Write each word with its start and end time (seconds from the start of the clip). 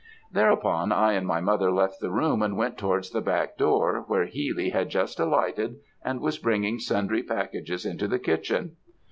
"Thereupon, 0.31 0.91
I 0.91 1.13
and 1.13 1.27
my 1.27 1.41
mother 1.41 1.69
left 1.71 1.99
the 2.01 2.09
room, 2.09 2.41
and 2.41 2.57
went 2.57 2.75
towards 2.75 3.11
the 3.11 3.21
back 3.21 3.55
door, 3.55 4.03
where 4.07 4.25
Healy 4.25 4.71
had 4.71 4.89
just 4.89 5.19
alighted, 5.19 5.75
and 6.03 6.21
was 6.21 6.39
bringing 6.39 6.79
sundry 6.79 7.21
packages 7.21 7.85
into 7.85 8.07
the 8.07 8.17
kitchen. 8.17 8.77